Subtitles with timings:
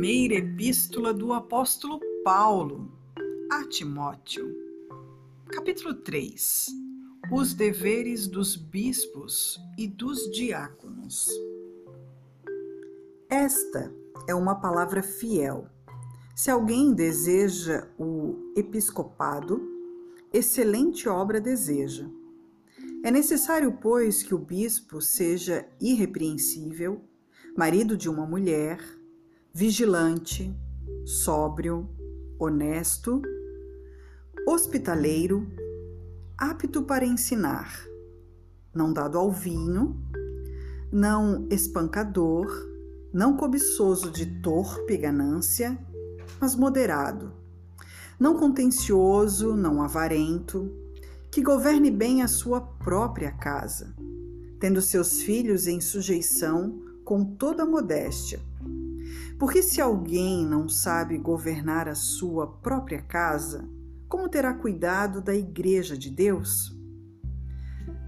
[0.00, 2.90] primeira epístola do apóstolo Paulo
[3.52, 4.50] a Timóteo.
[5.48, 6.68] Capítulo 3.
[7.30, 11.28] Os deveres dos bispos e dos diáconos.
[13.28, 13.94] Esta
[14.26, 15.68] é uma palavra fiel.
[16.34, 19.60] Se alguém deseja o episcopado,
[20.32, 22.08] excelente obra deseja.
[23.04, 27.02] É necessário, pois, que o bispo seja irrepreensível,
[27.54, 28.80] marido de uma mulher,
[29.52, 30.56] vigilante,
[31.04, 31.88] sóbrio,
[32.38, 33.20] honesto,
[34.46, 35.46] hospitaleiro,
[36.38, 37.84] apto para ensinar,
[38.72, 40.00] não dado ao vinho,
[40.92, 42.48] não espancador,
[43.12, 45.76] não cobiçoso de torpe ganância,
[46.40, 47.32] mas moderado,
[48.20, 50.70] não contencioso, não avarento,
[51.28, 53.94] que governe bem a sua própria casa,
[54.60, 58.40] tendo seus filhos em sujeição com toda modéstia.
[59.38, 63.68] Porque se alguém não sabe governar a sua própria casa,
[64.08, 66.76] como terá cuidado da igreja de Deus?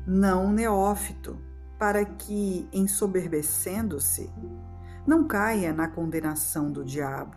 [0.06, 1.38] Não neófito,
[1.78, 4.30] para que, ensoberbecendo-se,
[5.06, 7.36] não caia na condenação do diabo.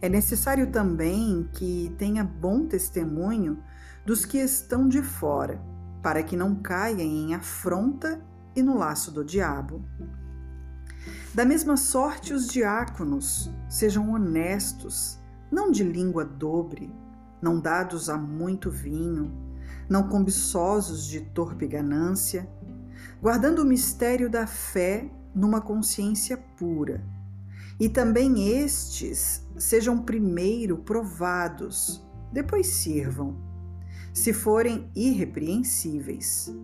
[0.00, 3.62] É necessário também que tenha bom testemunho
[4.04, 5.60] dos que estão de fora,
[6.02, 8.20] para que não caia em afronta
[8.54, 9.84] e no laço do diabo.
[11.34, 15.18] Da mesma sorte, os diáconos sejam honestos,
[15.50, 16.92] não de língua dobre,
[17.42, 19.32] não dados a muito vinho,
[19.88, 22.48] não cobiçosos de torpe ganância,
[23.20, 27.04] guardando o mistério da fé numa consciência pura.
[27.78, 33.36] E também estes sejam primeiro provados, depois sirvam,
[34.12, 36.54] se forem irrepreensíveis.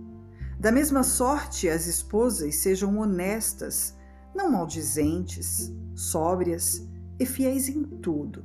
[0.59, 3.97] Da mesma sorte, as esposas sejam honestas,
[4.35, 6.87] não maldizentes, sóbrias
[7.19, 8.45] e fiéis em tudo.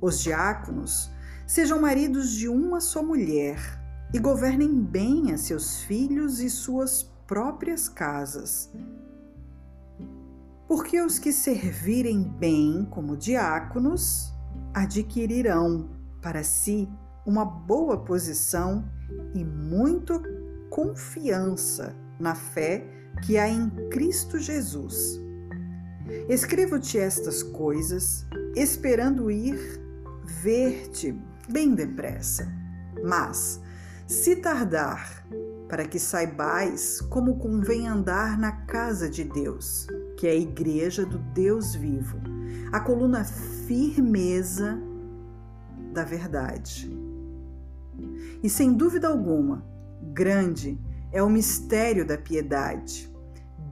[0.00, 1.10] Os diáconos
[1.46, 3.58] sejam maridos de uma só mulher
[4.12, 8.72] e governem bem a seus filhos e suas próprias casas.
[10.68, 14.32] Porque os que servirem bem como diáconos
[14.74, 16.88] adquirirão para si
[17.24, 18.84] uma boa posição
[19.34, 20.20] e muito
[20.70, 25.20] confiança na fé que há em Cristo Jesus.
[26.28, 29.58] Escrevo-te estas coisas, esperando ir
[30.42, 31.18] ver-te
[31.48, 32.46] bem depressa.
[33.04, 33.60] Mas,
[34.06, 35.26] se tardar,
[35.68, 41.18] para que saibais como convém andar na casa de Deus, que é a igreja do
[41.18, 42.18] Deus vivo,
[42.72, 44.78] a coluna firmeza
[45.92, 46.90] da verdade.
[48.42, 49.64] E sem dúvida alguma,
[50.12, 50.78] grande
[51.16, 53.10] é o mistério da piedade.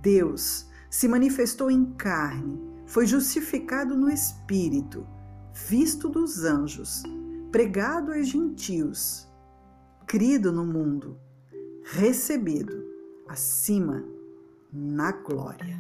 [0.01, 5.07] Deus se manifestou em carne, foi justificado no espírito,
[5.53, 7.03] visto dos anjos,
[7.53, 9.29] pregado aos gentios,
[10.07, 11.19] crido no mundo,
[11.83, 12.83] recebido
[13.29, 14.03] acima
[14.73, 15.79] na glória.